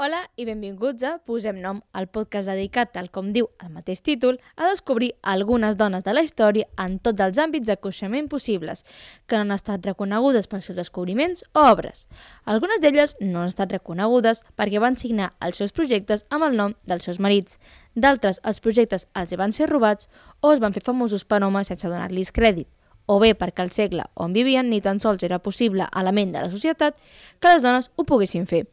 Hola 0.00 0.22
i 0.40 0.46
benvinguts 0.48 1.02
a 1.04 1.18
Posem 1.28 1.58
Nom, 1.60 1.82
el 1.92 2.06
podcast 2.08 2.48
dedicat, 2.48 2.88
tal 2.94 3.10
com 3.12 3.34
diu 3.34 3.50
el 3.60 3.68
mateix 3.74 4.00
títol, 4.00 4.38
a 4.56 4.70
descobrir 4.70 5.10
algunes 5.20 5.76
dones 5.76 6.06
de 6.06 6.14
la 6.14 6.22
història 6.24 6.64
en 6.80 6.94
tots 7.04 7.20
els 7.20 7.36
àmbits 7.44 7.68
de 7.68 7.76
coneixement 7.76 8.30
possibles, 8.32 8.86
que 9.28 9.36
no 9.36 9.44
han 9.44 9.52
estat 9.58 9.84
reconegudes 9.84 10.48
pels 10.48 10.70
seus 10.70 10.80
descobriments 10.80 11.44
o 11.52 11.66
obres. 11.74 12.06
Algunes 12.48 12.80
d'elles 12.80 13.12
no 13.20 13.42
han 13.42 13.52
estat 13.52 13.76
reconegudes 13.76 14.40
perquè 14.56 14.80
van 14.80 14.96
signar 14.96 15.34
els 15.44 15.60
seus 15.60 15.76
projectes 15.76 16.24
amb 16.32 16.48
el 16.48 16.56
nom 16.56 16.78
dels 16.88 17.04
seus 17.04 17.20
marits. 17.20 17.60
D'altres, 17.92 18.40
els 18.40 18.64
projectes 18.64 19.04
els 19.12 19.36
van 19.36 19.52
ser 19.52 19.68
robats 19.68 20.08
o 20.40 20.56
es 20.56 20.64
van 20.64 20.72
fer 20.72 20.86
famosos 20.88 21.28
per 21.28 21.44
homes 21.44 21.68
sense 21.68 21.92
donar-los 21.92 22.32
crèdit 22.32 22.72
o 23.10 23.18
bé 23.18 23.34
perquè 23.34 23.64
el 23.66 23.72
segle 23.74 24.04
on 24.14 24.32
vivien 24.32 24.68
ni 24.70 24.80
tan 24.80 25.00
sols 25.02 25.24
era 25.26 25.40
possible 25.42 25.86
a 25.90 26.02
la 26.06 26.12
ment 26.14 26.32
de 26.32 26.44
la 26.44 26.50
societat 26.50 26.96
que 27.40 27.52
les 27.52 27.64
dones 27.64 27.90
ho 27.96 28.04
poguessin 28.06 28.46
fer. 28.46 28.68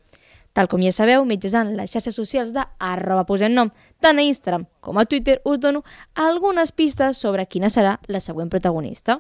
Tal 0.57 0.65
com 0.65 0.81
ja 0.81 0.89
sabeu, 0.89 1.21
mitjançant 1.21 1.75
les 1.77 1.91
xarxes 1.93 2.15
socials 2.17 2.49
de 2.49 2.63
arroba 2.81 3.27
posem 3.29 3.53
nom, 3.53 3.69
tant 4.01 4.17
a 4.17 4.23
Instagram 4.25 4.63
com 4.81 4.97
a 4.97 5.03
Twitter, 5.05 5.35
us 5.45 5.59
dono 5.61 5.83
algunes 6.17 6.71
pistes 6.73 7.19
sobre 7.21 7.45
quina 7.45 7.69
serà 7.69 7.99
la 8.09 8.17
següent 8.25 8.49
protagonista. 8.49 9.19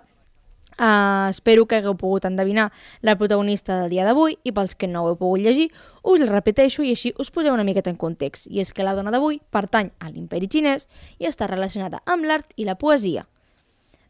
Uh, 0.79 1.29
espero 1.29 1.67
que 1.69 1.77
hagueu 1.77 1.93
pogut 1.93 2.25
endevinar 2.25 2.71
la 3.05 3.15
protagonista 3.21 3.77
del 3.83 3.93
dia 3.93 4.07
d'avui 4.09 4.39
i 4.41 4.51
pels 4.51 4.73
que 4.73 4.89
no 4.89 5.05
ho 5.05 5.11
heu 5.11 5.21
pogut 5.21 5.45
llegir, 5.45 5.69
us 6.01 6.25
la 6.25 6.31
repeteixo 6.31 6.81
i 6.81 6.95
així 6.97 7.13
us 7.21 7.29
poseu 7.29 7.53
una 7.53 7.67
miqueta 7.69 7.93
en 7.93 8.01
context. 8.01 8.49
I 8.49 8.65
és 8.65 8.73
que 8.73 8.81
la 8.81 8.97
dona 8.97 9.13
d'avui 9.13 9.37
pertany 9.53 9.93
a 10.01 10.09
l'imperi 10.09 10.49
xinès 10.49 10.89
i 11.21 11.29
està 11.29 11.45
relacionada 11.45 12.01
amb 12.09 12.25
l'art 12.25 12.49
i 12.57 12.65
la 12.65 12.79
poesia. 12.81 13.27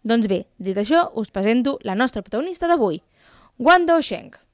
Doncs 0.08 0.31
bé, 0.31 0.45
dit 0.64 0.80
això, 0.80 1.09
us 1.12 1.28
presento 1.28 1.75
la 1.84 2.00
nostra 2.00 2.23
protagonista 2.23 2.72
d'avui, 2.72 3.03
Wang 3.59 3.84
Dosheng. 3.84 4.47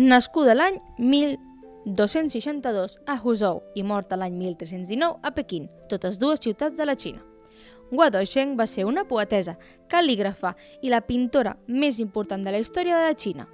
Nascuda 0.00 0.54
l'any 0.54 0.78
1262 0.96 2.94
a 3.04 3.20
Huzhou 3.20 3.58
i 3.76 3.82
morta 3.84 4.16
l'any 4.16 4.32
1319 4.32 5.18
a 5.20 5.30
Pequín, 5.36 5.66
totes 5.90 6.16
dues 6.16 6.40
ciutats 6.40 6.78
de 6.78 6.86
la 6.88 6.94
Xina. 6.96 7.20
Hua 7.92 8.08
Dosheng 8.08 8.54
va 8.56 8.64
ser 8.64 8.86
una 8.88 9.04
poetesa, 9.04 9.58
cal·lígrafa 9.92 10.54
i 10.80 10.88
la 10.88 11.02
pintora 11.04 11.52
més 11.68 11.98
important 12.00 12.40
de 12.46 12.54
la 12.54 12.62
història 12.64 12.96
de 12.96 13.10
la 13.10 13.18
Xina. 13.22 13.44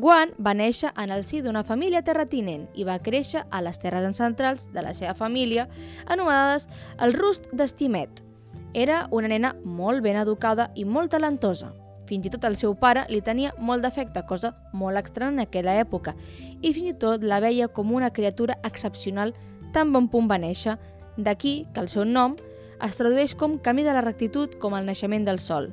Guan 0.00 0.32
va 0.40 0.54
néixer 0.56 0.88
en 0.96 1.12
el 1.12 1.20
si 1.20 1.42
d'una 1.44 1.66
família 1.68 2.00
terratinent 2.00 2.64
i 2.72 2.88
va 2.88 2.96
créixer 3.04 3.42
a 3.50 3.60
les 3.60 3.76
terres 3.82 4.06
ancestrals 4.08 4.70
de 4.72 4.80
la 4.86 4.94
seva 4.96 5.12
família, 5.12 5.68
anomenades 6.06 6.64
el 6.96 7.12
Rust 7.12 7.52
d'Estimet. 7.52 8.24
Era 8.72 9.04
una 9.10 9.28
nena 9.28 9.52
molt 9.66 10.00
ben 10.00 10.16
educada 10.16 10.70
i 10.74 10.88
molt 10.88 11.12
talentosa. 11.12 11.74
Fins 12.08 12.26
i 12.26 12.32
tot 12.32 12.46
el 12.48 12.56
seu 12.56 12.72
pare 12.80 13.04
li 13.12 13.20
tenia 13.20 13.52
molt 13.60 13.84
d'afecte, 13.84 14.24
cosa 14.26 14.54
molt 14.72 14.96
estranya 14.96 15.42
en 15.42 15.44
aquella 15.44 15.76
època, 15.76 16.14
i 16.62 16.72
fins 16.72 16.94
i 16.94 16.96
tot 16.96 17.24
la 17.24 17.40
veia 17.44 17.68
com 17.68 17.92
una 17.92 18.12
criatura 18.16 18.56
excepcional 18.64 19.34
tan 19.74 19.92
bon 19.92 20.08
punt 20.08 20.30
va 20.30 20.40
néixer, 20.40 20.78
d'aquí 21.18 21.66
que 21.74 21.84
el 21.84 21.92
seu 21.92 22.06
nom 22.08 22.38
es 22.84 22.96
tradueix 22.96 23.34
com 23.36 23.58
camí 23.58 23.84
de 23.84 23.92
la 23.92 24.04
rectitud 24.06 24.56
com 24.62 24.76
el 24.78 24.88
naixement 24.88 25.26
del 25.28 25.42
sol. 25.42 25.68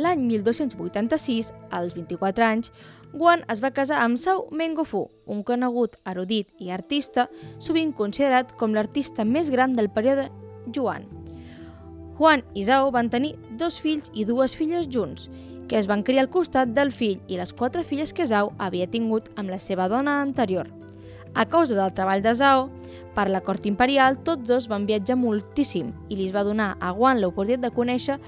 L'any 0.00 0.24
1286, 0.24 1.52
als 1.70 1.94
24 1.94 2.46
anys, 2.46 2.72
Guan 3.12 3.42
es 3.52 3.60
va 3.60 3.74
casar 3.76 3.98
amb 4.00 4.16
Zhao 4.16 4.46
Mengofu, 4.50 5.02
un 5.28 5.42
conegut 5.44 5.98
erudit 6.08 6.48
i 6.58 6.72
artista, 6.72 7.28
sovint 7.60 7.92
considerat 7.92 8.56
com 8.56 8.72
l'artista 8.72 9.28
més 9.28 9.52
gran 9.52 9.76
del 9.76 9.92
període 9.92 10.30
Yuan. 10.72 11.21
Juan 12.18 12.44
i 12.54 12.64
Zhao 12.64 12.90
van 12.92 13.08
tenir 13.10 13.36
dos 13.58 13.80
fills 13.80 14.10
i 14.12 14.26
dues 14.28 14.54
filles 14.56 14.88
junts, 14.92 15.28
que 15.68 15.78
es 15.78 15.88
van 15.88 16.02
criar 16.04 16.26
al 16.26 16.30
costat 16.30 16.74
del 16.76 16.92
fill 16.92 17.20
i 17.28 17.38
les 17.40 17.54
quatre 17.56 17.84
filles 17.88 18.12
que 18.12 18.26
Zhao 18.28 18.52
havia 18.58 18.86
tingut 18.90 19.30
amb 19.36 19.48
la 19.50 19.58
seva 19.58 19.88
dona 19.88 20.20
anterior. 20.20 20.68
A 21.34 21.46
causa 21.48 21.74
del 21.74 21.94
treball 21.96 22.20
de 22.20 22.34
Zhao, 22.36 22.66
per 23.14 23.28
la 23.32 23.40
cort 23.40 23.64
imperial, 23.66 24.18
tots 24.24 24.44
dos 24.48 24.68
van 24.68 24.84
viatjar 24.88 25.16
moltíssim 25.16 25.94
i 26.10 26.18
li 26.18 26.28
va 26.32 26.44
donar 26.44 26.74
a 26.80 26.92
Guan 26.92 27.22
l'oportunitat 27.22 27.64
de 27.64 27.72
conèixer 27.76 28.18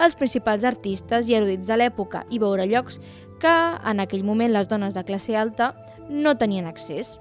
els 0.00 0.16
principals 0.16 0.64
artistes 0.64 1.28
i 1.28 1.36
erudits 1.36 1.68
de 1.68 1.76
l'època 1.76 2.24
i 2.30 2.40
veure 2.40 2.64
llocs 2.68 3.00
que 3.40 3.54
en 3.84 4.00
aquell 4.00 4.24
moment 4.24 4.52
les 4.52 4.68
dones 4.68 4.96
de 4.96 5.04
classe 5.04 5.36
alta 5.36 5.74
no 6.08 6.36
tenien 6.40 6.64
accés. 6.64 7.18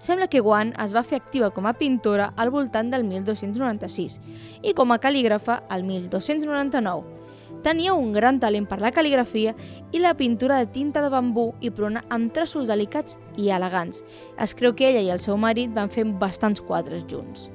Sembla 0.00 0.30
que 0.32 0.40
Guan 0.40 0.72
es 0.80 0.94
va 0.96 1.04
fer 1.04 1.18
activa 1.20 1.50
com 1.52 1.66
a 1.68 1.74
pintora 1.76 2.30
al 2.40 2.50
voltant 2.50 2.88
del 2.92 3.04
1296 3.04 4.16
i 4.64 4.72
com 4.74 4.92
a 4.92 5.00
cal·lígrafa 5.00 5.60
al 5.68 5.84
1299. 5.84 7.20
Tenia 7.60 7.92
un 7.92 8.14
gran 8.14 8.38
talent 8.40 8.64
per 8.64 8.78
la 8.80 8.92
cal·ligrafia 8.96 9.52
i 9.92 10.00
la 10.00 10.14
pintura 10.16 10.56
de 10.62 10.70
tinta 10.72 11.02
de 11.04 11.10
bambú 11.12 11.50
i 11.60 11.68
pruna 11.68 12.00
amb 12.08 12.32
traços 12.32 12.70
delicats 12.72 13.18
i 13.36 13.50
elegants. 13.52 14.00
Es 14.40 14.56
creu 14.56 14.72
que 14.72 14.88
ella 14.88 15.04
i 15.04 15.12
el 15.12 15.20
seu 15.20 15.36
marit 15.36 15.74
van 15.76 15.92
fer 15.92 16.06
bastants 16.08 16.64
quadres 16.64 17.04
junts. 17.04 17.50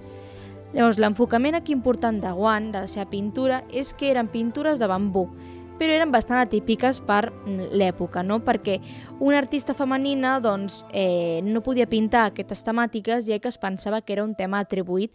Llavors, 0.75 0.99
l'enfocament 0.99 1.55
aquí 1.55 1.73
important 1.73 2.19
de 2.21 2.31
Guan, 2.35 2.69
de 2.73 2.83
la 2.83 2.91
seva 2.91 3.09
pintura, 3.09 3.63
és 3.71 3.93
que 3.95 4.11
eren 4.11 4.29
pintures 4.29 4.77
de 4.77 4.89
bambú, 4.91 5.29
però 5.79 5.95
eren 5.95 6.11
bastant 6.11 6.39
atípiques 6.39 7.01
per 7.03 7.29
l'època, 7.45 8.23
no? 8.23 8.39
perquè 8.45 8.79
una 9.19 9.39
artista 9.41 9.75
femenina 9.75 10.37
doncs, 10.39 10.83
eh, 10.91 11.41
no 11.43 11.63
podia 11.65 11.89
pintar 11.89 12.29
aquestes 12.29 12.63
temàtiques 12.63 13.27
ja 13.27 13.39
que 13.39 13.51
es 13.51 13.59
pensava 13.59 14.01
que 14.01 14.15
era 14.15 14.23
un 14.23 14.35
tema 14.35 14.63
atribuït 14.63 15.11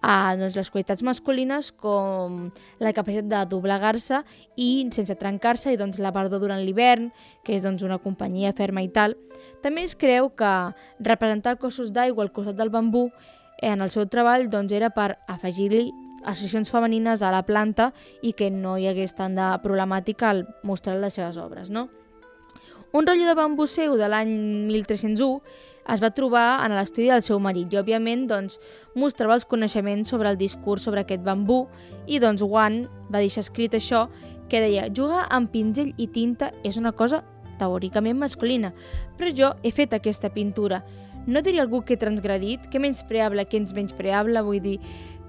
a 0.00 0.34
doncs, 0.36 0.56
les 0.56 0.70
qualitats 0.72 1.04
masculines 1.04 1.70
com 1.72 2.48
la 2.80 2.92
capacitat 2.96 3.28
de 3.28 3.40
doblegar-se 3.52 4.22
i 4.56 4.88
sense 4.96 5.16
trencar-se 5.20 5.74
i 5.74 5.80
doncs, 5.80 6.00
la 6.00 6.12
perdó 6.12 6.40
durant 6.40 6.62
l'hivern, 6.64 7.10
que 7.44 7.54
és 7.56 7.66
doncs, 7.66 7.84
una 7.84 8.00
companyia 8.00 8.54
ferma 8.56 8.82
i 8.82 8.88
tal. 8.88 9.16
També 9.62 9.84
es 9.84 9.94
creu 9.94 10.32
que 10.32 10.52
representar 10.98 11.58
cossos 11.60 11.92
d'aigua 11.92 12.24
al 12.24 12.32
costat 12.32 12.56
del 12.56 12.72
bambú 12.72 13.10
eh, 13.60 13.72
en 13.74 13.84
el 13.84 13.92
seu 13.92 14.08
treball 14.08 14.48
doncs, 14.48 14.72
era 14.72 14.90
per 14.90 15.18
afegir-li 15.28 15.90
associacions 16.24 16.70
femenines 16.70 17.22
a 17.22 17.32
la 17.32 17.44
planta 17.46 17.90
i 18.22 18.34
que 18.36 18.50
no 18.50 18.76
hi 18.78 18.88
hagués 18.90 19.16
tant 19.16 19.34
de 19.38 19.48
problemàtica 19.64 20.30
al 20.30 20.46
mostrar 20.62 20.98
les 21.00 21.16
seves 21.16 21.38
obres. 21.40 21.70
No? 21.70 21.88
Un 22.92 23.06
rotllo 23.06 23.26
de 23.28 23.38
bambú 23.38 23.68
seu 23.70 23.96
de 23.96 24.08
l'any 24.10 24.30
1301 24.66 25.40
es 25.90 26.00
va 26.02 26.10
trobar 26.14 26.60
en 26.64 26.74
l'estudi 26.74 27.08
del 27.10 27.22
seu 27.22 27.38
marit 27.42 27.72
i, 27.72 27.78
òbviament, 27.78 28.26
doncs, 28.30 28.58
mostrava 28.98 29.36
els 29.38 29.46
coneixements 29.46 30.10
sobre 30.10 30.30
el 30.30 30.38
discurs 30.38 30.84
sobre 30.86 31.04
aquest 31.04 31.22
bambú 31.26 31.64
i, 32.06 32.18
doncs, 32.18 32.42
Wan 32.42 32.84
va 33.10 33.22
deixar 33.22 33.44
escrit 33.46 33.74
això 33.78 34.08
que 34.50 34.60
deia 34.62 34.88
jugar 34.90 35.26
amb 35.30 35.50
pinzell 35.52 35.94
i 35.96 36.08
tinta 36.10 36.50
és 36.66 36.76
una 36.76 36.92
cosa 36.92 37.22
teòricament 37.60 38.18
masculina, 38.18 38.72
però 39.18 39.30
jo 39.36 39.52
he 39.62 39.70
fet 39.70 39.94
aquesta 39.94 40.32
pintura. 40.34 40.82
No 41.26 41.42
diria 41.44 41.62
algú 41.62 41.82
que 41.84 41.94
he 41.94 42.00
transgredit, 42.00 42.66
que 42.72 42.80
menyspreable, 42.80 43.44
que 43.46 43.60
ens 43.60 43.74
menyspreable, 43.76 44.42
vull 44.42 44.62
dir, 44.64 44.78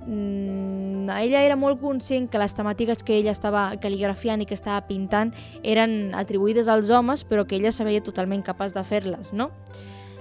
mm, 0.05 1.09
ella 1.21 1.43
era 1.45 1.55
molt 1.59 1.81
conscient 1.81 2.29
que 2.31 2.41
les 2.41 2.55
temàtiques 2.57 3.03
que 3.03 3.17
ella 3.19 3.33
estava 3.35 3.69
cal·ligrafiant 3.81 4.41
i 4.41 4.47
que 4.49 4.57
estava 4.57 4.81
pintant 4.87 5.33
eren 5.63 6.15
atribuïdes 6.17 6.67
als 6.71 6.89
homes, 6.89 7.25
però 7.27 7.45
que 7.45 7.57
ella 7.59 7.71
se 7.71 7.87
veia 7.87 8.03
totalment 8.03 8.43
capaç 8.43 8.75
de 8.77 8.83
fer-les, 8.83 9.33
no? 9.33 9.51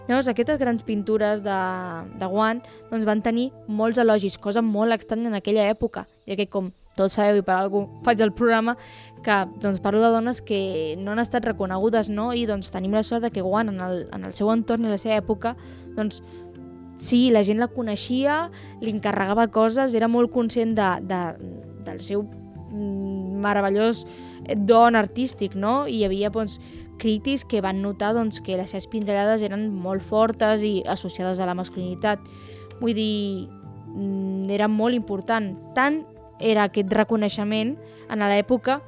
Llavors, 0.09 0.27
aquestes 0.27 0.59
grans 0.59 0.83
pintures 0.83 1.45
de, 1.47 1.57
de 2.19 2.27
Guan 2.27 2.65
doncs, 2.91 3.05
van 3.07 3.21
tenir 3.23 3.51
molts 3.69 4.01
elogis, 4.03 4.41
cosa 4.43 4.63
molt 4.65 4.97
estranya 4.97 5.31
en 5.31 5.39
aquella 5.39 5.69
època, 5.71 6.07
ja 6.27 6.35
que, 6.35 6.49
com 6.51 6.73
tots 6.99 7.15
sabeu 7.15 7.39
i 7.39 7.45
per 7.47 7.55
algú 7.55 7.85
faig 8.03 8.21
el 8.25 8.33
programa, 8.35 8.75
que 9.23 9.37
doncs, 9.63 9.79
parlo 9.85 10.03
de 10.03 10.11
dones 10.11 10.41
que 10.43 10.97
no 10.99 11.13
han 11.13 11.23
estat 11.23 11.47
reconegudes, 11.47 12.11
no? 12.11 12.33
i 12.35 12.43
doncs, 12.49 12.73
tenim 12.75 12.97
la 12.97 13.05
sort 13.07 13.23
de 13.23 13.31
que 13.31 13.45
Guan, 13.47 13.71
en 13.71 13.81
el, 13.87 14.03
en 14.11 14.27
el 14.27 14.35
seu 14.35 14.51
entorn 14.51 14.89
i 14.89 14.91
la 14.91 14.99
seva 14.99 15.21
època, 15.21 15.55
doncs, 15.95 16.25
sí, 17.01 17.31
la 17.33 17.43
gent 17.47 17.59
la 17.59 17.71
coneixia, 17.73 18.51
li 18.81 18.93
encarregava 18.93 19.49
coses, 19.51 19.97
era 19.97 20.09
molt 20.09 20.31
conscient 20.35 20.77
de, 20.77 20.91
de, 21.09 21.21
del 21.87 22.03
seu 22.05 22.23
mm, 22.25 23.41
meravellós 23.41 24.05
don 24.69 24.97
artístic, 24.97 25.57
no? 25.57 25.87
I 25.89 26.01
hi 26.01 26.05
havia 26.07 26.31
doncs, 26.31 26.61
crítics 27.01 27.47
que 27.49 27.63
van 27.65 27.81
notar 27.83 28.13
doncs, 28.15 28.43
que 28.45 28.59
les 28.61 28.71
seves 28.71 28.87
pinzellades 28.93 29.43
eren 29.43 29.71
molt 29.73 30.05
fortes 30.05 30.63
i 30.63 30.83
associades 30.87 31.41
a 31.41 31.49
la 31.49 31.57
masculinitat. 31.57 32.21
Vull 32.81 32.95
dir, 32.95 33.49
mm, 33.95 34.51
era 34.53 34.69
molt 34.69 34.95
important. 34.95 35.55
Tant 35.75 36.05
era 36.39 36.69
aquest 36.69 36.93
reconeixement 36.93 37.75
en 38.11 38.29
l'època 38.29 38.81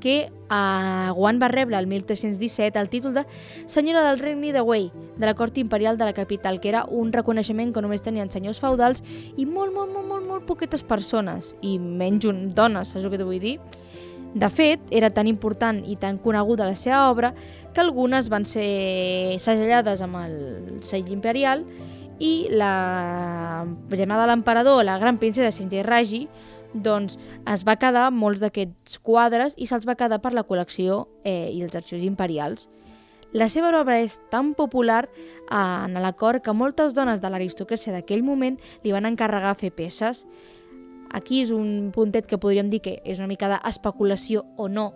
que 0.00 0.16
eh, 0.26 1.10
Guan 1.14 1.40
va 1.42 1.48
rebre 1.48 1.78
el 1.78 1.86
1317 1.86 2.78
el 2.78 2.88
títol 2.88 3.14
de 3.14 3.24
senyora 3.66 4.02
del 4.08 4.18
regne 4.18 4.52
de 4.52 4.60
Wei, 4.60 4.90
de 5.16 5.26
la 5.26 5.34
cort 5.34 5.58
imperial 5.58 5.98
de 5.98 6.04
la 6.04 6.12
capital, 6.12 6.60
que 6.60 6.68
era 6.68 6.84
un 6.88 7.12
reconeixement 7.12 7.72
que 7.72 7.82
només 7.82 8.02
tenien 8.02 8.30
senyors 8.30 8.60
feudals 8.60 9.02
i 9.36 9.46
molt, 9.46 9.74
molt, 9.74 9.92
molt, 9.92 10.06
molt, 10.06 10.26
molt 10.26 10.46
poquetes 10.46 10.84
persones, 10.84 11.54
i 11.62 11.78
menys 11.78 12.28
un, 12.28 12.48
dones, 12.54 12.92
saps 12.92 13.04
el 13.04 13.12
que 13.12 13.20
t'ho 13.20 13.28
vull 13.28 13.42
dir? 13.42 13.58
De 14.36 14.48
fet, 14.52 14.82
era 14.92 15.08
tan 15.10 15.30
important 15.30 15.78
i 15.88 15.96
tan 15.96 16.18
coneguda 16.20 16.66
la 16.68 16.76
seva 16.76 17.06
obra 17.08 17.32
que 17.72 17.80
algunes 17.80 18.28
van 18.28 18.44
ser 18.44 19.38
segellades 19.40 20.02
amb 20.04 20.18
el 20.20 20.34
sell 20.84 21.08
imperial 21.12 21.64
i 22.18 22.48
la 22.52 23.64
germana 23.90 24.22
de 24.22 24.28
l'emperador, 24.28 24.84
la 24.84 24.98
gran 24.98 25.16
princesa 25.20 25.52
Senjai 25.52 25.82
Raji, 25.84 26.26
doncs 26.82 27.18
es 27.52 27.64
va 27.66 27.76
quedar 27.80 28.10
molts 28.12 28.40
d'aquests 28.42 28.98
quadres 29.04 29.54
i 29.56 29.66
se'ls 29.66 29.86
va 29.88 29.96
quedar 29.98 30.20
per 30.22 30.32
la 30.34 30.44
col·lecció 30.46 31.06
eh, 31.24 31.50
i 31.52 31.62
els 31.62 31.76
arxius 31.76 32.04
imperials. 32.06 32.68
La 33.36 33.48
seva 33.52 33.72
obra 33.74 33.98
és 34.00 34.20
tan 34.30 34.54
popular 34.54 35.04
eh, 35.06 35.56
en 35.56 35.98
l'acord 36.00 36.42
que 36.42 36.54
moltes 36.54 36.94
dones 36.94 37.20
de 37.20 37.30
l'aristocràcia 37.32 37.92
d'aquell 37.92 38.22
moment 38.24 38.58
li 38.84 38.94
van 38.94 39.08
encarregar 39.08 39.56
fer 39.58 39.72
peces. 39.74 40.24
Aquí 41.12 41.42
és 41.42 41.50
un 41.54 41.90
puntet 41.94 42.26
que 42.26 42.38
podríem 42.38 42.70
dir 42.70 42.80
que 42.82 43.00
és 43.04 43.18
una 43.20 43.30
mica 43.30 43.50
d'especulació 43.50 44.44
o 44.56 44.68
no, 44.68 44.92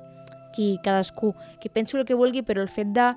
qui 0.55 0.79
cadascú, 0.83 1.35
qui 1.61 1.69
penso 1.69 1.99
el 1.99 2.07
que 2.07 2.19
vulgui, 2.19 2.43
però 2.43 2.63
el 2.63 2.71
fet 2.73 2.91
de, 2.95 3.13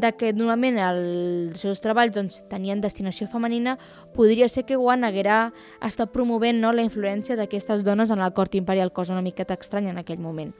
de 0.00 0.12
que 0.16 0.32
normalment 0.32 0.78
els 0.82 1.60
seus 1.60 1.82
treballs 1.84 2.14
doncs, 2.14 2.38
tenien 2.50 2.80
destinació 2.80 3.28
femenina, 3.28 3.76
podria 4.14 4.48
ser 4.48 4.64
que 4.64 4.78
Guan 4.78 5.04
haguera 5.04 5.52
estat 5.84 6.12
promovent 6.14 6.62
no, 6.62 6.72
la 6.72 6.86
influència 6.86 7.36
d'aquestes 7.36 7.84
dones 7.84 8.10
en 8.10 8.22
la 8.22 8.32
cort 8.32 8.54
imperial, 8.54 8.92
cosa 8.92 9.14
una 9.14 9.26
miqueta 9.26 9.58
estranya 9.58 9.90
en 9.90 10.02
aquell 10.02 10.22
moment. 10.22 10.54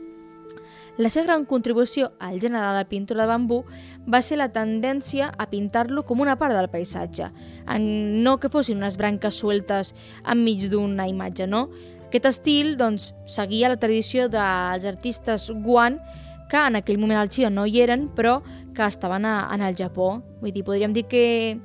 La 0.98 1.12
seva 1.14 1.28
gran 1.28 1.44
contribució 1.46 2.08
al 2.18 2.40
gènere 2.42 2.58
de 2.58 2.74
la 2.74 2.88
pintura 2.90 3.22
de 3.22 3.30
bambú 3.30 3.60
va 4.10 4.18
ser 4.18 4.40
la 4.40 4.48
tendència 4.50 5.28
a 5.30 5.44
pintar-lo 5.46 6.02
com 6.02 6.18
una 6.24 6.34
part 6.40 6.56
del 6.58 6.66
paisatge, 6.72 7.28
en 7.70 7.84
no 8.24 8.40
que 8.42 8.50
fossin 8.50 8.82
unes 8.82 8.96
branques 8.98 9.38
sueltes 9.38 9.92
enmig 10.26 10.66
d'una 10.72 11.06
imatge, 11.06 11.46
no? 11.46 11.68
Aquest 12.08 12.26
estil 12.26 12.74
doncs, 12.80 13.12
seguia 13.30 13.70
la 13.70 13.78
tradició 13.78 14.26
dels 14.32 14.88
artistes 14.90 15.46
guan 15.62 16.00
que 16.50 16.58
en 16.58 16.80
aquell 16.80 16.98
moment 16.98 17.20
al 17.20 17.30
Xina 17.30 17.50
no 17.52 17.66
hi 17.68 17.78
eren, 17.84 18.08
però 18.16 18.40
que 18.78 18.86
estaven 18.86 19.26
a, 19.26 19.48
en 19.52 19.62
el 19.66 19.74
Japó. 19.74 20.22
Vull 20.38 20.54
dir, 20.54 20.62
podríem 20.62 20.94
dir 20.94 21.08
que 21.10 21.58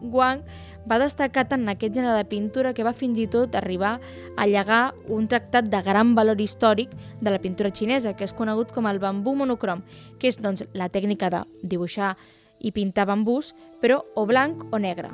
Guan 0.00 0.40
va 0.88 0.98
destacar 1.00 1.44
tant 1.48 1.64
en 1.64 1.72
aquest 1.72 1.92
gènere 1.96 2.14
de 2.16 2.28
pintura 2.28 2.72
que 2.76 2.86
va 2.86 2.94
fins 2.96 3.18
i 3.20 3.26
tot 3.28 3.56
arribar 3.58 3.98
a 4.36 4.46
llegar 4.48 4.94
un 5.12 5.28
tractat 5.28 5.68
de 5.68 5.82
gran 5.84 6.14
valor 6.16 6.40
històric 6.40 6.94
de 7.20 7.30
la 7.32 7.40
pintura 7.40 7.72
xinesa, 7.72 8.14
que 8.16 8.24
és 8.24 8.32
conegut 8.32 8.72
com 8.72 8.88
el 8.88 9.00
bambú 9.02 9.34
monocrom, 9.36 9.84
que 10.18 10.32
és 10.32 10.40
doncs, 10.40 10.64
la 10.72 10.88
tècnica 10.88 11.30
de 11.30 11.44
dibuixar 11.62 12.14
i 12.60 12.72
pintar 12.72 13.08
bambús, 13.10 13.52
però 13.80 14.00
o 14.16 14.24
blanc 14.24 14.64
o 14.72 14.80
negre. 14.80 15.12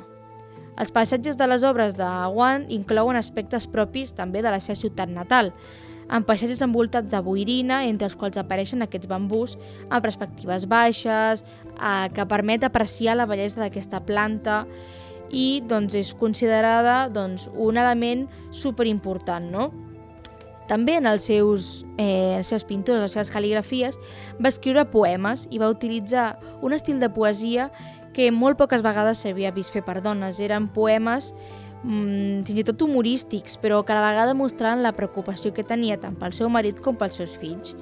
Els 0.79 0.91
paisatges 0.95 1.35
de 1.37 1.47
les 1.51 1.63
obres 1.67 1.97
de 1.99 2.07
Guan 2.31 2.69
inclouen 2.71 3.19
aspectes 3.19 3.67
propis 3.67 4.15
també 4.15 4.41
de 4.41 4.51
la 4.53 4.59
seva 4.63 4.79
ciutat 4.79 5.11
natal, 5.11 5.51
amb 6.11 6.27
paisatges 6.27 6.61
envoltats 6.61 7.09
de 7.09 7.19
boirina, 7.23 7.85
entre 7.87 8.09
els 8.09 8.17
quals 8.19 8.39
apareixen 8.39 8.83
aquests 8.83 9.07
bambús 9.07 9.55
amb 9.87 10.03
perspectives 10.03 10.67
baixes, 10.67 11.45
eh, 11.77 12.09
que 12.13 12.27
permet 12.27 12.65
apreciar 12.67 13.15
la 13.15 13.25
bellesa 13.29 13.63
d'aquesta 13.63 14.03
planta 14.03 14.65
i 15.31 15.61
doncs, 15.63 15.95
és 15.95 16.11
considerada 16.13 17.07
doncs, 17.09 17.47
un 17.55 17.79
element 17.79 18.27
superimportant. 18.51 19.47
No? 19.51 19.71
També 20.67 20.97
en 20.99 21.07
els 21.07 21.23
seus, 21.27 21.85
eh, 21.97 22.37
les 22.37 22.47
seves 22.47 22.67
pintures, 22.67 23.01
les 23.01 23.15
seves 23.15 23.31
cal·ligrafies, 23.31 23.97
va 24.39 24.51
escriure 24.51 24.85
poemes 24.91 25.47
i 25.49 25.59
va 25.59 25.71
utilitzar 25.71 26.37
un 26.61 26.73
estil 26.73 26.99
de 26.99 27.09
poesia 27.09 27.71
que 28.13 28.31
molt 28.31 28.57
poques 28.59 28.83
vegades 28.83 29.23
s'havia 29.23 29.51
vist 29.55 29.71
fer 29.71 29.83
per 29.83 30.01
dones. 30.03 30.39
Eren 30.39 30.67
poemes 30.67 31.33
mmm, 31.83 32.43
fins 32.47 32.61
i 32.61 32.65
tot 32.67 32.81
humorístics, 32.81 33.57
però 33.61 33.81
que 33.85 33.93
a 33.93 33.99
la 33.99 34.09
vegada 34.09 34.35
mostraven 34.37 34.83
la 34.83 34.93
preocupació 34.97 35.53
que 35.53 35.65
tenia 35.67 35.99
tant 36.01 36.15
pel 36.19 36.35
seu 36.37 36.49
marit 36.49 36.81
com 36.81 36.97
pels 36.97 37.19
seus 37.19 37.33
fills. 37.37 37.75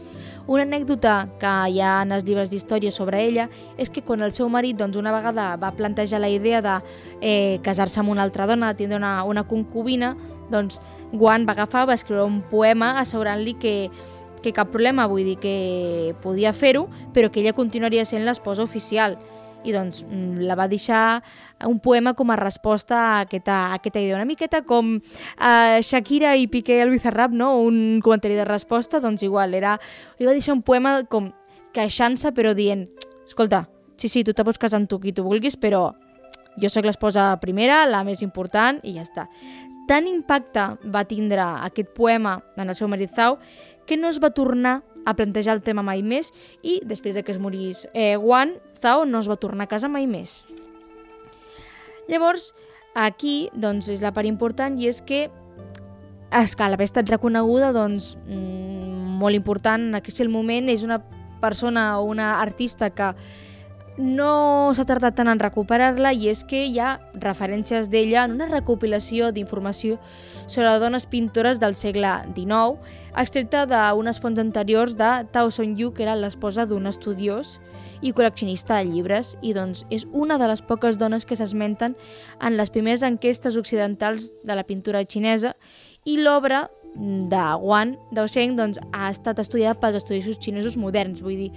Una 0.50 0.66
anècdota 0.66 1.28
que 1.40 1.54
hi 1.70 1.82
ha 1.82 2.00
en 2.04 2.14
els 2.16 2.26
llibres 2.26 2.50
d'història 2.50 2.92
sobre 2.92 3.22
ella 3.22 3.50
és 3.78 3.90
que 3.90 4.02
quan 4.02 4.24
el 4.26 4.34
seu 4.34 4.50
marit 4.50 4.78
doncs, 4.78 4.98
una 4.98 5.14
vegada 5.14 5.56
va 5.62 5.76
plantejar 5.78 6.22
la 6.22 6.30
idea 6.30 6.62
de 6.62 6.80
eh, 7.22 7.60
casar-se 7.64 8.00
amb 8.00 8.10
una 8.10 8.24
altra 8.24 8.48
dona, 8.48 8.74
de 8.74 8.82
tindre 8.82 8.98
una, 8.98 9.24
una 9.24 9.46
concubina, 9.48 10.16
doncs 10.50 10.80
Guan 11.12 11.46
va 11.46 11.54
agafar, 11.54 11.88
va 11.90 11.98
escriure 11.98 12.26
un 12.26 12.42
poema 12.42 13.00
assegurant-li 13.02 13.56
que 13.62 13.76
que 14.40 14.54
cap 14.56 14.70
problema, 14.72 15.08
vull 15.08 15.26
dir 15.28 15.36
que 15.36 16.16
podia 16.24 16.54
fer-ho, 16.56 16.86
però 17.12 17.28
que 17.28 17.42
ella 17.42 17.52
continuaria 17.52 18.06
sent 18.08 18.24
l'esposa 18.24 18.64
oficial 18.64 19.18
i 19.64 19.74
doncs 19.76 20.04
mm, 20.06 20.46
la 20.48 20.56
va 20.56 20.70
deixar 20.72 21.22
un 21.68 21.80
poema 21.84 22.14
com 22.16 22.32
a 22.32 22.38
resposta 22.40 22.96
a 22.98 23.20
aquesta, 23.26 23.56
a 23.70 23.80
aquesta 23.80 24.00
idea. 24.00 24.16
Una 24.16 24.30
miqueta 24.30 24.64
com 24.68 24.96
uh, 25.00 25.80
Shakira 25.84 26.36
i 26.40 26.48
Piqué 26.48 26.82
al 26.82 26.94
Bizarrap, 26.94 27.36
no? 27.36 27.56
un 27.60 28.00
comentari 28.04 28.38
de 28.40 28.48
resposta, 28.48 29.02
doncs 29.04 29.24
igual, 29.28 29.54
era, 29.54 29.78
li 30.20 30.28
va 30.30 30.36
deixar 30.38 30.56
un 30.56 30.64
poema 30.64 31.02
com 31.10 31.34
queixant-se 31.76 32.32
però 32.34 32.56
dient 32.58 32.88
escolta, 33.30 33.68
sí, 33.98 34.08
sí, 34.08 34.24
tu 34.24 34.34
te 34.34 34.44
pots 34.44 34.58
casar 34.58 34.80
amb 34.82 34.90
tu 34.90 34.98
qui 35.00 35.14
tu 35.14 35.24
vulguis, 35.24 35.56
però 35.60 35.92
jo 36.60 36.70
sóc 36.72 36.88
l'esposa 36.88 37.36
primera, 37.42 37.84
la 37.86 38.02
més 38.04 38.24
important, 38.26 38.80
i 38.84 38.96
ja 38.98 39.06
està. 39.06 39.28
Tant 39.90 40.06
impacte 40.10 40.66
va 40.94 41.06
tindre 41.10 41.46
aquest 41.66 41.94
poema 41.98 42.40
en 42.58 42.70
el 42.70 42.78
seu 42.78 42.90
marit 42.90 43.14
Zhao 43.16 43.40
que 43.90 43.98
no 43.98 44.10
es 44.10 44.20
va 44.22 44.30
tornar 44.30 44.84
a 45.06 45.16
plantejar 45.18 45.56
el 45.58 45.64
tema 45.66 45.82
mai 45.86 46.04
més 46.06 46.30
i 46.62 46.78
després 46.86 47.16
de 47.18 47.24
que 47.26 47.34
es 47.34 47.40
morís 47.42 47.88
eh, 47.94 48.18
Wan, 48.18 48.54
Zhao 48.82 49.06
no 49.06 49.20
es 49.20 49.30
va 49.30 49.40
tornar 49.40 49.68
a 49.68 49.72
casa 49.72 49.90
mai 49.92 50.08
més. 50.08 50.40
Llavors, 52.10 52.54
aquí 52.96 53.50
doncs, 53.54 53.90
és 53.94 54.02
la 54.02 54.14
part 54.16 54.28
important 54.28 54.80
i 54.80 54.90
és 54.90 55.02
que 55.02 55.28
és 56.30 56.54
que 56.56 56.68
l'haver 56.70 56.86
estat 56.86 57.10
reconeguda 57.10 57.72
doncs, 57.74 58.16
mm, 58.28 59.18
molt 59.20 59.36
important 59.36 59.90
en 59.90 59.96
aquell 59.98 60.30
moment 60.30 60.70
és 60.70 60.84
una 60.84 61.02
persona 61.42 62.00
o 62.00 62.06
una 62.06 62.40
artista 62.42 62.90
que 62.90 63.14
no 63.98 64.72
s'ha 64.74 64.86
tardat 64.88 65.18
tant 65.18 65.28
en 65.28 65.42
recuperar-la 65.42 66.14
i 66.14 66.30
és 66.32 66.46
que 66.48 66.62
hi 66.66 66.78
ha 66.80 67.00
referències 67.20 67.90
d'ella 67.92 68.24
en 68.24 68.38
una 68.38 68.48
recopilació 68.48 69.34
d'informació 69.36 69.98
sobre 70.48 70.78
dones 70.80 71.06
pintores 71.06 71.60
del 71.60 71.76
segle 71.76 72.14
XIX, 72.36 72.78
extreta 73.18 73.66
d'unes 73.68 74.22
fonts 74.24 74.40
anteriors 74.40 74.96
de 74.96 75.26
Tao 75.34 75.52
Son-yu, 75.52 75.92
que 75.94 76.04
era 76.04 76.16
l'esposa 76.16 76.66
d'un 76.66 76.88
estudiós 76.88 77.60
i 78.02 78.14
col·leccionista 78.16 78.80
de 78.80 78.90
llibres, 78.90 79.36
i 79.42 79.54
doncs 79.54 79.84
és 79.92 80.06
una 80.12 80.38
de 80.40 80.48
les 80.48 80.62
poques 80.62 81.00
dones 81.00 81.26
que 81.26 81.36
s'esmenten 81.36 81.96
en 82.40 82.58
les 82.58 82.72
primeres 82.72 83.04
enquestes 83.04 83.58
occidentals 83.60 84.32
de 84.44 84.56
la 84.56 84.64
pintura 84.64 85.04
xinesa 85.04 85.56
i 86.06 86.18
l'obra 86.20 86.68
de 86.96 87.44
Guan 87.62 87.98
Daosheng 88.12 88.56
doncs, 88.58 88.80
ha 88.94 89.10
estat 89.12 89.40
estudiada 89.40 89.78
pels 89.80 90.00
estudiosos 90.00 90.40
xinesos 90.42 90.78
moderns, 90.78 91.22
vull 91.22 91.38
dir, 91.38 91.52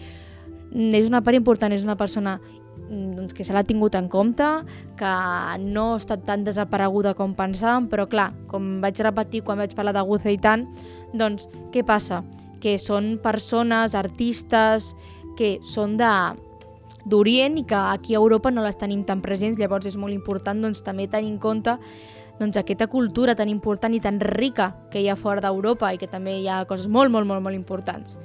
és 0.73 1.09
una 1.09 1.23
part 1.25 1.37
important, 1.37 1.73
és 1.73 1.85
una 1.85 1.97
persona 1.97 2.39
mm, 2.39 3.15
doncs, 3.17 3.33
que 3.37 3.45
se 3.45 3.55
l'ha 3.55 3.65
tingut 3.65 3.97
en 3.99 4.09
compte, 4.13 4.49
que 4.99 5.15
no 5.65 5.87
ha 5.93 6.01
estat 6.01 6.27
tan 6.29 6.45
desapareguda 6.45 7.15
com 7.19 7.37
pensàvem, 7.39 7.89
però 7.93 8.07
clar, 8.09 8.31
com 8.49 8.81
vaig 8.85 9.01
repetir 9.05 9.43
quan 9.47 9.61
vaig 9.61 9.75
parlar 9.77 9.97
de 9.97 10.05
Wu 10.07 10.21
tant, 10.41 10.69
doncs 11.15 11.49
què 11.73 11.85
passa? 11.85 12.23
Que 12.63 12.77
són 12.79 13.17
persones, 13.23 13.97
artistes, 13.99 14.95
que 15.43 15.53
són 15.67 15.99
de 15.99 16.15
d'Orient 17.03 17.59
i 17.59 17.65
que 17.67 17.75
aquí 17.75 18.15
a 18.15 18.23
Europa 18.23 18.53
no 18.55 18.63
les 18.63 18.79
tenim 18.79 19.03
tan 19.03 19.23
presents, 19.23 19.59
llavors 19.59 19.89
és 19.91 19.99
molt 19.99 20.15
important 20.15 20.61
doncs, 20.63 20.85
també 20.87 21.09
tenir 21.11 21.33
en 21.33 21.39
compte 21.43 21.75
doncs, 22.39 22.57
aquesta 22.57 22.87
cultura 22.87 23.35
tan 23.35 23.51
important 23.51 23.95
i 23.95 24.01
tan 24.01 24.21
rica 24.23 24.73
que 24.91 25.03
hi 25.03 25.09
ha 25.11 25.17
fora 25.19 25.43
d'Europa 25.43 25.93
i 25.93 25.99
que 25.99 26.09
també 26.11 26.39
hi 26.41 26.49
ha 26.49 26.63
coses 26.71 26.87
molt, 26.89 27.11
molt, 27.11 27.27
molt, 27.27 27.43
molt 27.43 27.59
importants. 27.59 28.17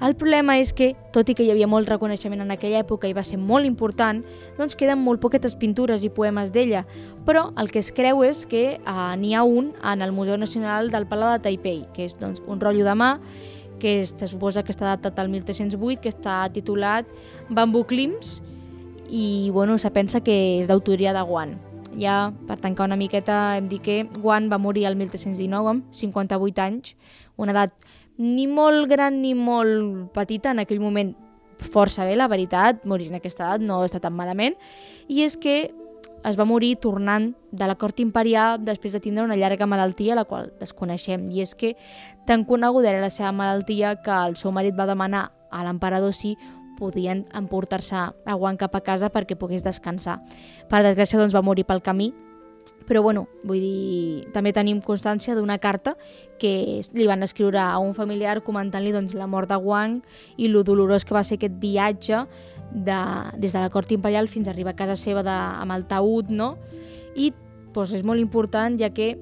El 0.00 0.14
problema 0.16 0.56
és 0.56 0.72
que, 0.72 0.94
tot 1.12 1.28
i 1.28 1.34
que 1.36 1.44
hi 1.44 1.50
havia 1.52 1.68
molt 1.68 1.88
reconeixement 1.88 2.40
en 2.40 2.52
aquella 2.54 2.80
època 2.80 3.08
i 3.08 3.16
va 3.16 3.24
ser 3.26 3.36
molt 3.36 3.68
important, 3.68 4.22
doncs 4.56 4.76
queden 4.80 5.02
molt 5.04 5.20
poquetes 5.20 5.56
pintures 5.60 6.04
i 6.04 6.12
poemes 6.12 6.54
d'ella, 6.54 6.86
però 7.26 7.50
el 7.60 7.72
que 7.72 7.82
es 7.82 7.92
creu 7.92 8.24
és 8.24 8.46
que 8.48 8.64
eh, 8.76 9.14
n'hi 9.20 9.34
ha 9.34 9.44
un 9.44 9.74
en 9.80 10.04
el 10.04 10.12
Museu 10.16 10.40
Nacional 10.40 10.92
del 10.92 11.08
Palau 11.08 11.34
de 11.36 11.44
Taipei, 11.48 11.82
que 11.92 12.08
és 12.08 12.16
doncs, 12.20 12.40
un 12.48 12.60
rotllo 12.60 12.86
de 12.88 12.96
mà 12.96 13.16
que 13.80 14.04
se 14.06 14.28
suposa 14.28 14.62
que 14.62 14.74
està 14.74 14.92
datat 14.92 15.18
al 15.18 15.32
1308, 15.32 16.00
que 16.04 16.12
està 16.12 16.44
titulat 16.54 17.08
Bambú 17.48 17.82
Clims, 17.88 18.38
i 19.10 19.50
bueno, 19.52 19.78
se 19.78 19.90
pensa 19.90 20.22
que 20.22 20.60
és 20.60 20.70
d'autoria 20.70 21.12
de 21.16 21.22
Guan. 21.26 21.56
Ja, 21.98 22.30
per 22.46 22.60
tancar 22.62 22.86
una 22.86 22.98
miqueta, 23.00 23.56
hem 23.58 23.66
dit 23.72 23.82
que 23.82 24.04
Guan 24.20 24.46
va 24.52 24.60
morir 24.62 24.86
el 24.86 24.94
1319 24.94 25.72
amb 25.72 25.88
58 25.90 26.62
anys, 26.62 26.94
una 27.36 27.56
edat 27.56 27.74
ni 28.20 28.46
molt 28.46 28.86
gran 28.88 29.18
ni 29.22 29.34
molt 29.34 30.12
petita, 30.14 30.52
en 30.52 30.62
aquell 30.62 30.80
moment 30.80 31.16
força 31.60 32.06
bé, 32.06 32.14
la 32.16 32.28
veritat, 32.30 32.84
morir 32.88 33.10
en 33.10 33.18
aquesta 33.18 33.48
edat 33.48 33.64
no 33.66 33.82
està 33.84 34.00
tan 34.00 34.14
malament, 34.16 34.54
i 35.08 35.24
és 35.26 35.36
que 35.40 35.72
es 36.24 36.38
va 36.38 36.44
morir 36.44 36.76
tornant 36.76 37.32
de 37.50 37.66
la 37.66 37.76
cort 37.80 38.00
imperial 38.00 38.60
després 38.64 38.92
de 38.92 39.00
tindre 39.00 39.24
una 39.24 39.36
llarga 39.36 39.66
malaltia, 39.66 40.14
la 40.14 40.26
qual 40.28 40.52
desconeixem. 40.60 41.28
I 41.32 41.42
és 41.46 41.54
que 41.54 41.74
tan 42.26 42.44
coneguda 42.44 42.90
era 42.90 43.00
la 43.00 43.10
seva 43.10 43.32
malaltia 43.32 43.96
que 44.04 44.16
el 44.28 44.36
seu 44.36 44.52
marit 44.52 44.76
va 44.78 44.88
demanar 44.90 45.30
a 45.50 45.64
l'emperador 45.64 46.14
si 46.14 46.36
podien 46.78 47.26
emportar-se 47.36 47.96
a 47.96 48.34
Guan 48.34 48.56
cap 48.56 48.74
a 48.76 48.80
casa 48.80 49.10
perquè 49.12 49.36
pogués 49.36 49.64
descansar. 49.64 50.20
Per 50.68 50.82
desgràcia, 50.84 51.20
doncs, 51.20 51.36
va 51.36 51.44
morir 51.44 51.66
pel 51.68 51.82
camí, 51.84 52.10
però 52.88 53.02
bueno, 53.04 53.26
vull 53.44 53.60
dir, 53.60 54.30
també 54.34 54.50
tenim 54.56 54.80
constància 54.82 55.36
d'una 55.36 55.60
carta 55.62 55.94
que 56.40 56.80
li 56.96 57.06
van 57.06 57.22
escriure 57.22 57.60
a 57.60 57.78
un 57.78 57.92
familiar 57.94 58.40
comentant-li 58.42 58.90
doncs, 58.96 59.14
la 59.14 59.28
mort 59.30 59.50
de 59.50 59.60
Wang 59.60 60.00
i 60.36 60.48
lo 60.48 60.64
dolorós 60.64 61.04
que 61.04 61.14
va 61.14 61.22
ser 61.22 61.38
aquest 61.38 61.60
viatge 61.60 62.24
de, 62.70 63.00
des 63.38 63.52
de 63.52 63.58
la 63.60 63.70
cort 63.70 63.90
imperial 63.92 64.28
fins 64.28 64.48
a 64.48 64.54
arribar 64.54 64.74
a 64.74 64.78
casa 64.78 64.96
seva 64.96 65.24
de, 65.26 65.34
amb 65.34 65.74
el 65.74 65.86
taüt, 65.90 66.30
no? 66.30 66.54
I 67.14 67.32
doncs, 67.74 67.94
és 67.98 68.04
molt 68.06 68.22
important, 68.22 68.78
ja 68.80 68.90
que 68.94 69.12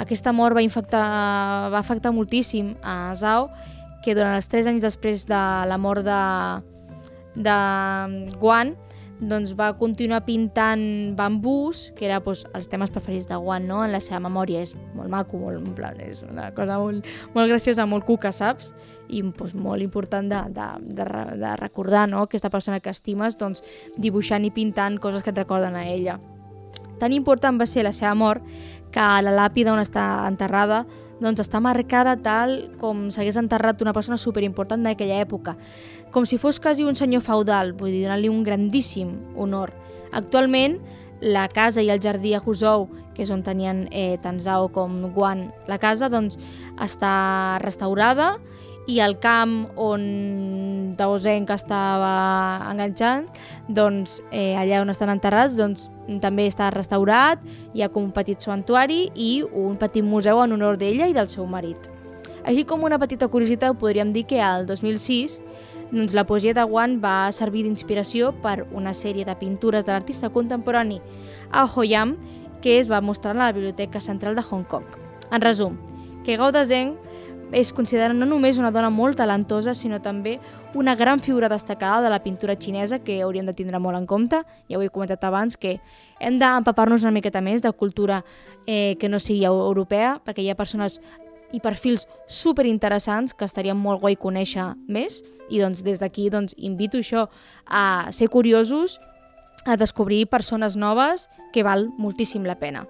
aquesta 0.00 0.32
mort 0.32 0.56
va, 0.56 0.64
infectar, 0.64 1.04
va 1.72 1.80
afectar 1.80 2.12
moltíssim 2.12 2.74
a 2.82 3.14
Zhao, 3.16 3.50
que 4.02 4.16
durant 4.16 4.36
els 4.36 4.48
tres 4.50 4.66
anys 4.66 4.82
després 4.82 5.26
de 5.28 5.42
la 5.68 5.78
mort 5.78 6.04
de, 6.06 6.22
de 7.36 7.56
Guan, 8.40 8.74
doncs 9.22 9.52
va 9.54 9.70
continuar 9.78 10.24
pintant 10.26 11.14
bambús, 11.16 11.92
que 11.96 12.06
era 12.08 12.18
doncs, 12.20 12.42
els 12.56 12.68
temes 12.68 12.90
preferits 12.90 13.28
de 13.30 13.38
Guan, 13.38 13.68
no? 13.70 13.84
en 13.84 13.92
la 13.94 14.00
seva 14.02 14.18
memòria. 14.24 14.62
És 14.64 14.74
molt 14.96 15.10
maco, 15.12 15.38
molt, 15.38 15.60
en 15.62 15.76
plan, 15.78 16.00
és 16.02 16.24
una 16.26 16.50
cosa 16.56 16.80
molt, 16.82 17.06
molt 17.34 17.52
graciosa, 17.52 17.86
molt 17.86 18.06
cuca, 18.08 18.32
saps? 18.34 18.72
I 19.08 19.22
doncs, 19.22 19.54
molt 19.54 19.84
important 19.84 20.28
de, 20.28 20.42
de, 20.56 20.68
de, 20.98 21.06
de 21.38 21.54
recordar 21.60 22.08
no? 22.10 22.24
aquesta 22.26 22.50
persona 22.50 22.80
que 22.80 22.90
estimes 22.90 23.38
doncs, 23.38 23.62
dibuixant 23.96 24.44
i 24.44 24.50
pintant 24.50 24.98
coses 24.98 25.22
que 25.22 25.30
et 25.30 25.38
recorden 25.38 25.78
a 25.78 25.86
ella. 25.86 26.18
Tan 26.98 27.14
important 27.14 27.58
va 27.58 27.66
ser 27.66 27.86
la 27.86 27.94
seva 27.94 28.14
mort 28.14 28.42
que 28.92 29.06
la 29.22 29.32
làpida 29.34 29.72
on 29.72 29.80
està 29.82 30.26
enterrada 30.28 30.84
doncs 31.22 31.42
està 31.44 31.60
marcada 31.62 32.16
tal 32.18 32.56
com 32.80 33.06
s'hagués 33.14 33.38
enterrat 33.38 33.82
una 33.84 33.94
persona 33.94 34.18
superimportant 34.18 34.82
d'aquella 34.82 35.20
època 35.22 35.54
com 36.12 36.26
si 36.28 36.38
fos 36.38 36.60
quasi 36.60 36.84
un 36.84 36.94
senyor 36.94 37.24
feudal, 37.24 37.72
vull 37.72 37.90
dir, 37.90 38.04
donant-li 38.04 38.30
un 38.30 38.42
grandíssim 38.46 39.16
honor. 39.34 39.72
Actualment, 40.12 40.78
la 41.22 41.46
casa 41.48 41.82
i 41.82 41.88
el 41.90 42.02
jardí 42.02 42.34
a 42.34 42.42
Huzhou, 42.44 42.88
que 43.16 43.24
és 43.24 43.30
on 43.32 43.42
tenien 43.44 43.86
eh, 43.90 44.18
tant 44.22 44.38
com 44.72 45.12
Guan 45.14 45.50
la 45.68 45.78
casa, 45.78 46.08
doncs 46.08 46.38
està 46.80 47.58
restaurada 47.62 48.36
i 48.86 48.98
el 49.00 49.18
camp 49.22 49.68
on 49.78 50.94
Tao 50.98 51.16
Zeng 51.18 51.46
estava 51.54 52.58
enganxant, 52.70 53.28
doncs 53.68 54.20
eh, 54.32 54.56
allà 54.58 54.82
on 54.82 54.90
estan 54.90 55.12
enterrats, 55.12 55.56
doncs 55.56 55.88
també 56.20 56.48
està 56.50 56.70
restaurat, 56.70 57.38
hi 57.74 57.82
ha 57.82 57.88
com 57.88 58.04
un 58.04 58.12
petit 58.12 58.40
santuari 58.42 59.10
i 59.14 59.44
un 59.46 59.78
petit 59.78 60.02
museu 60.02 60.42
en 60.42 60.52
honor 60.52 60.76
d'ella 60.76 61.06
i 61.06 61.14
del 61.14 61.28
seu 61.28 61.46
marit. 61.46 61.88
Així 62.42 62.64
com 62.66 62.82
una 62.82 62.98
petita 62.98 63.28
curiositat, 63.30 63.78
podríem 63.78 64.10
dir 64.12 64.24
que 64.26 64.40
al 64.42 64.66
2006 64.66 65.38
doncs 65.92 66.14
la 66.16 66.24
poesia 66.24 66.54
de 66.56 66.64
Wan 66.64 66.98
va 67.02 67.30
servir 67.36 67.62
d'inspiració 67.66 68.32
per 68.42 68.64
una 68.72 68.94
sèrie 68.96 69.26
de 69.28 69.36
pintures 69.36 69.84
de 69.84 69.92
l'artista 69.92 70.32
contemporani 70.32 71.02
Ao 71.52 71.84
Yam 71.84 72.16
que 72.62 72.78
es 72.78 72.88
va 72.90 73.02
mostrar 73.02 73.36
a 73.36 73.38
la 73.38 73.52
Biblioteca 73.52 74.00
Central 74.00 74.34
de 74.34 74.42
Hong 74.42 74.64
Kong. 74.64 74.86
En 75.30 75.42
resum, 75.42 75.76
que 76.24 76.36
Gao 76.36 76.52
de 76.52 76.64
Zheng 76.64 76.94
és 77.52 77.72
considerada 77.76 78.14
no 78.16 78.24
només 78.24 78.56
una 78.56 78.70
dona 78.72 78.88
molt 78.88 79.18
talentosa, 79.20 79.74
sinó 79.76 79.98
també 80.00 80.38
una 80.74 80.94
gran 80.96 81.20
figura 81.20 81.50
destacada 81.52 82.00
de 82.00 82.10
la 82.10 82.22
pintura 82.24 82.56
xinesa 82.56 83.00
que 83.04 83.20
hauríem 83.20 83.44
de 83.44 83.52
tindre 83.52 83.78
molt 83.78 83.98
en 83.98 84.06
compte. 84.06 84.40
Ja 84.70 84.78
ho 84.78 84.82
he 84.82 84.88
comentat 84.88 85.24
abans, 85.28 85.58
que 85.60 85.80
hem 86.18 86.38
d'empapar-nos 86.40 87.04
una 87.04 87.12
miqueta 87.12 87.42
més 87.44 87.60
de 87.60 87.72
cultura 87.72 88.22
eh, 88.66 88.96
que 88.98 89.10
no 89.10 89.20
sigui 89.20 89.44
europea, 89.44 90.16
perquè 90.24 90.40
hi 90.40 90.48
ha 90.48 90.56
persones 90.56 91.00
i 91.52 91.60
perfils 91.60 92.08
super 92.26 92.66
interessants 92.66 93.34
que 93.34 93.46
estaria 93.48 93.74
molt 93.74 94.00
guai 94.02 94.16
conèixer 94.16 94.72
més 94.88 95.20
i 95.50 95.60
doncs 95.60 95.82
des 95.84 96.00
d'aquí 96.00 96.28
doncs, 96.32 96.56
invito 96.58 96.98
això 96.98 97.28
a 97.66 98.10
ser 98.12 98.28
curiosos, 98.28 98.98
a 99.64 99.76
descobrir 99.76 100.26
persones 100.26 100.76
noves 100.76 101.28
que 101.52 101.62
val 101.62 101.88
moltíssim 101.98 102.44
la 102.44 102.58
pena. 102.58 102.86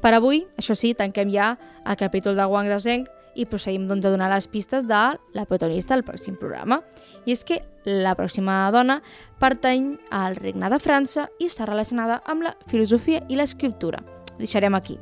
Per 0.00 0.12
avui, 0.14 0.44
això 0.60 0.76
sí, 0.76 0.92
tanquem 0.94 1.32
ja 1.32 1.54
el 1.84 1.96
capítol 1.96 2.36
de 2.36 2.46
Wang 2.46 2.68
de 2.70 2.78
Zheng 2.78 3.06
i 3.34 3.46
procedim 3.50 3.88
doncs, 3.88 4.04
a 4.06 4.12
donar 4.12 4.28
les 4.30 4.46
pistes 4.46 4.86
de 4.86 5.00
la 5.34 5.46
protagonista 5.48 5.96
del 5.96 6.04
pròxim 6.06 6.36
programa. 6.38 6.82
I 7.26 7.34
és 7.34 7.42
que 7.44 7.62
la 7.84 8.14
pròxima 8.18 8.60
dona 8.74 9.00
pertany 9.40 9.94
al 10.14 10.38
regne 10.38 10.70
de 10.70 10.78
França 10.78 11.26
i 11.40 11.50
està 11.50 11.66
relacionada 11.66 12.20
amb 12.30 12.46
la 12.46 12.54
filosofia 12.70 13.24
i 13.28 13.40
l'escriptura. 13.40 14.04
Ho 14.34 14.38
deixarem 14.38 14.78
aquí. 14.78 15.00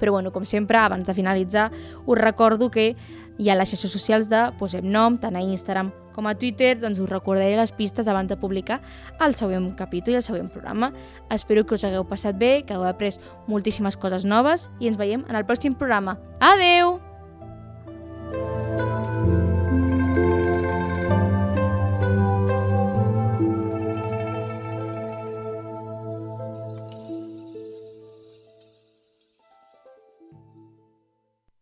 Però 0.00 0.12
bueno, 0.12 0.32
com 0.32 0.44
sempre, 0.44 0.78
abans 0.78 1.06
de 1.06 1.14
finalitzar, 1.14 1.70
us 2.06 2.18
recordo 2.18 2.70
que 2.70 2.94
hi 3.38 3.50
ha 3.50 3.56
les 3.56 3.70
xarxes 3.70 3.92
socials 3.92 4.28
de 4.32 4.50
Posem 4.58 4.86
Nom, 4.90 5.18
tant 5.20 5.36
a 5.36 5.44
Instagram 5.44 5.92
com 6.16 6.26
a 6.26 6.34
Twitter, 6.34 6.74
doncs 6.80 6.98
us 6.98 7.10
recordaré 7.10 7.58
les 7.58 7.72
pistes 7.76 8.08
abans 8.08 8.30
de 8.32 8.38
publicar 8.40 8.80
el 9.20 9.36
següent 9.36 9.68
capítol 9.76 10.16
i 10.16 10.20
el 10.22 10.24
següent 10.24 10.48
programa. 10.48 10.90
Espero 11.30 11.66
que 11.66 11.76
us 11.76 11.84
hagueu 11.84 12.08
passat 12.08 12.40
bé, 12.40 12.64
que 12.64 12.72
hagueu 12.72 12.88
après 12.88 13.20
moltíssimes 13.46 14.00
coses 14.00 14.24
noves 14.24 14.70
i 14.80 14.88
ens 14.88 14.96
veiem 14.96 15.28
en 15.28 15.36
el 15.36 15.44
pròxim 15.44 15.76
programa. 15.76 16.16
Adeu! 16.40 16.96